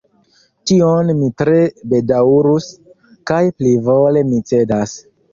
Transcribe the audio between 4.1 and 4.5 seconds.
mi